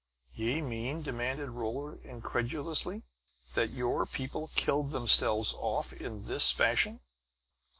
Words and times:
"Ye 0.33 0.63
mean," 0.63 1.03
demanded 1.03 1.51
Rolla 1.51 1.97
incredulously, 2.03 3.03
"that 3.53 3.69
your 3.69 4.07
people 4.07 4.49
killed 4.55 4.89
themselves 4.89 5.53
off 5.55 5.93
in 5.93 6.25
this 6.25 6.49
fashion?" 6.51 7.01